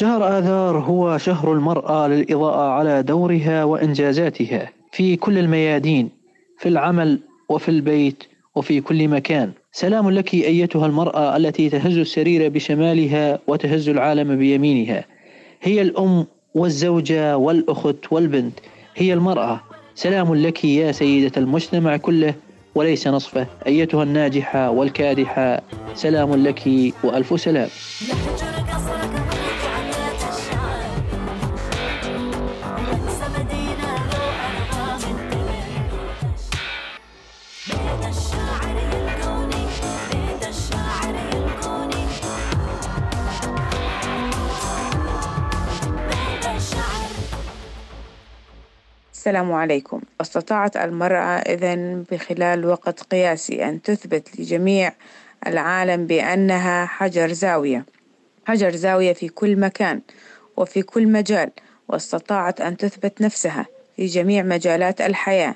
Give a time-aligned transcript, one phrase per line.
[0.00, 6.10] شهر آذار هو شهر المرأة للإضاءة على دورها وإنجازاتها في كل الميادين
[6.58, 8.24] في العمل وفي البيت
[8.54, 9.52] وفي كل مكان.
[9.72, 15.04] سلام لك أيتها المرأة التي تهز السرير بشمالها وتهز العالم بيمينها.
[15.62, 18.58] هي الأم والزوجة والأخت والبنت.
[18.96, 19.60] هي المرأة.
[19.94, 22.34] سلام لك يا سيدة المجتمع كله
[22.74, 23.46] وليس نصفه.
[23.66, 25.60] أيتها الناجحة والكادحة.
[25.94, 26.68] سلام لك
[27.04, 27.68] وألف سلام.
[49.20, 50.00] السلام عليكم.
[50.20, 51.74] استطاعت المرأة إذا
[52.10, 54.92] بخلال وقت قياسي أن تثبت لجميع
[55.46, 57.84] العالم بأنها حجر زاوية.
[58.46, 60.00] حجر زاوية في كل مكان
[60.56, 61.50] وفي كل مجال
[61.88, 65.54] واستطاعت أن تثبت نفسها في جميع مجالات الحياة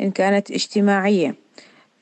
[0.00, 1.34] إن كانت اجتماعية.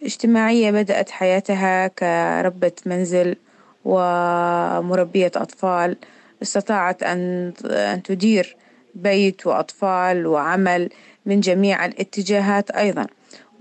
[0.03, 3.37] اجتماعية بدأت حياتها كربة منزل
[3.85, 5.97] ومربية أطفال.
[6.43, 7.53] استطاعت أن
[8.05, 8.57] تدير
[8.95, 10.89] بيت وأطفال وعمل
[11.27, 13.07] من جميع الاتجاهات أيضا.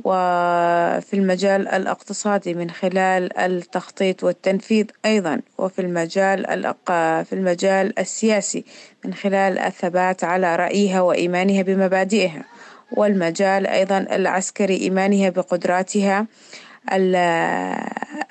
[0.03, 5.41] وفي المجال الاقتصادي من خلال التخطيط والتنفيذ أيضا.
[5.57, 6.45] وفي المجال
[7.25, 8.65] في المجال السياسي
[9.05, 12.45] من خلال الثبات على رأيها وإيمانها بمبادئها.
[12.97, 16.27] والمجال أيضا العسكري إيمانها بقدراتها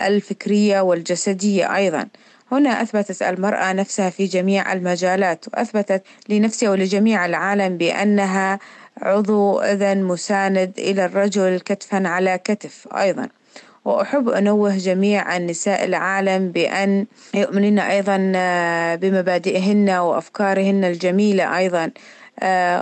[0.03, 2.09] الفكرية والجسدية أيضا.
[2.53, 8.59] هنا أثبتت المرأة نفسها في جميع المجالات وأثبتت لنفسها ولجميع العالم بأنها
[9.03, 13.28] عضو إذا مساند إلى الرجل كتفا على كتف أيضا.
[13.84, 18.17] وأحب أنوه جميع النساء العالم بأن يؤمنن أيضا
[18.97, 21.91] بمبادئهن وأفكارهن الجميلة أيضا.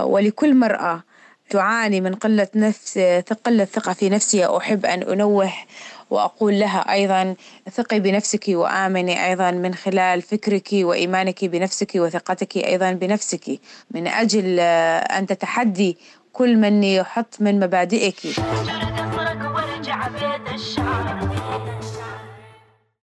[0.03, 1.03] ولكل مرأة
[1.51, 2.99] تعاني من قلة نفس
[3.45, 4.57] قلة ثقة في نفسها.
[4.57, 5.53] أحب أن أنوه
[6.11, 7.35] وأقول لها أيضا
[7.71, 13.61] ثقي بنفسك وآمني أيضا من خلال فكرك وإيمانك بنفسك وثقتك أيضا بنفسك.
[13.91, 14.61] من أجل
[15.01, 15.99] أن تتحدي
[16.33, 18.21] كل من يحط من مبادئك.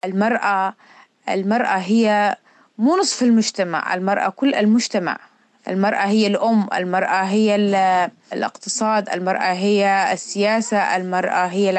[0.05, 0.73] المرأة
[1.29, 2.35] المرأة هي
[2.77, 5.17] مو نصف المجتمع المرأة كل المجتمع.
[5.67, 7.55] المرأة هي الأم المرأة هي
[8.33, 11.69] الاقتصاد المرأة هي السياسة المرأة هي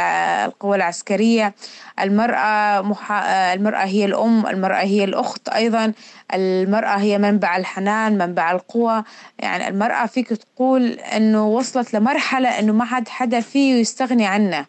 [0.47, 1.55] القوى العسكرية
[2.01, 3.55] المرأة محا...
[3.55, 5.93] المرأة هي الأم المرأة هي الأخت أيضا
[6.35, 9.05] المرأة هي منبع الحنان منبع القوة
[9.39, 14.67] يعني المرأة فيك تقول أنه وصلت لمرحلة أنه ما حد حدا فيه يستغني عنه.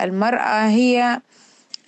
[0.00, 1.20] المرأة هي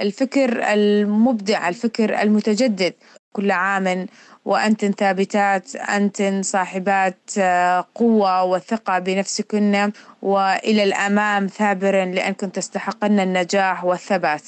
[0.00, 2.94] الفكر المبدع الفكر المتجدد.
[3.32, 4.06] كل عام
[4.44, 9.92] وأنتن ثابتات أنتن صاحبات آه، قوة وثقة بنفسكن
[10.22, 14.42] وإلى الأمام ثابرا لأنكن تستحقن النجاح والثبات.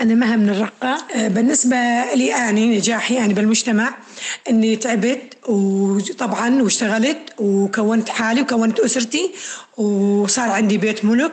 [0.00, 0.98] أنا مها من الرقة.
[1.14, 1.76] آه، بالنسبة
[2.14, 3.94] لي أنا نجاحي يعني بالمجتمع
[4.50, 9.32] إني تعبت وطبعا واشتغلت وكونت حالي وكونت أسرتي
[9.76, 11.32] وصار عندي بيت ملك.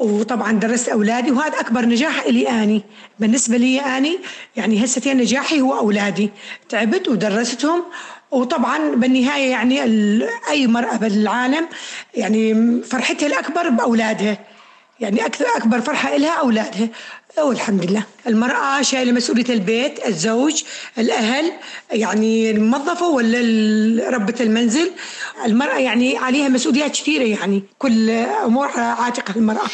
[0.00, 2.82] وطبعا درست أولادي وهذا أكبر نجاح لي آني.
[3.20, 4.18] بالنسبة لي آني
[4.56, 6.30] يعني هسه نجاحي هو أولادي.
[6.68, 7.82] تعبت ودرستهم
[8.30, 9.82] وطبعا بالنهاية يعني
[10.50, 11.68] أي مرأة بالعالم
[12.14, 14.38] يعني فرحتها الأكبر بأولادها.
[15.00, 16.88] يعني أكثر أكبر فرحة لها أولادها.
[17.38, 18.02] والحمد لله.
[18.26, 20.64] المرأة شايلة مسؤولية البيت الزوج
[20.98, 21.52] الأهل
[21.92, 24.90] يعني الموظفة ولا ربة المنزل.
[25.44, 27.62] المرأة يعني عليها مسؤوليات كثيرة يعني.
[27.78, 29.66] كل أمورها عاتقة المرأة.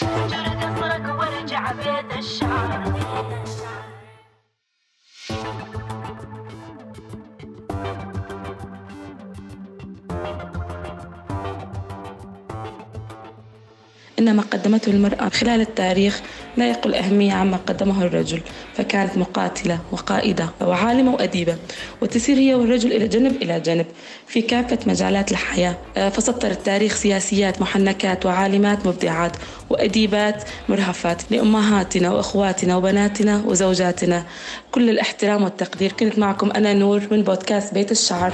[14.23, 16.23] إن ما قدمته المرأة خلال التاريخ
[16.57, 18.41] لا يقل أهمية عما قدمه الرجل
[18.75, 21.57] فكانت مقاتلة وقائدة وعالمة وأديبة
[22.03, 23.87] وتسير هي والرجل إلى جنب إلى جنب
[24.27, 25.77] في كافة مجالات الحياة.
[25.97, 29.37] آه، فسطر التاريخ سياسيات محنكات وعالمات مبدعات
[29.71, 34.25] وأديبات مرهفات لأمهاتنا وأخواتنا وبناتنا وزوجاتنا.
[34.73, 35.93] كل الاحترام والتقدير.
[35.93, 38.33] كنت معكم أنا نور من بودكاست بيت الشعر.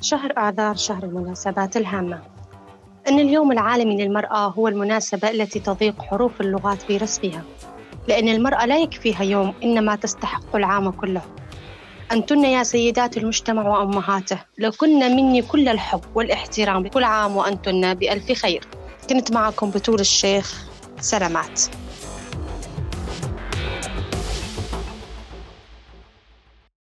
[0.00, 2.37] شهر آذار شهر المناسبات الهامة.
[3.08, 7.42] أن اليوم العالمي للمرأة هو المناسبة التي تضيق حروف اللغات في رسمها
[8.08, 11.22] لأن المرأة لا يكفيها يوم إنما تستحق العام كله.
[12.12, 18.64] أنتن يا سيدات المجتمع وأمهاته لكن مني كل الحب والاحترام كل عام وأنتن بألف خير.
[19.10, 20.64] كنت معكم بتول الشيخ
[21.00, 21.62] سلامات.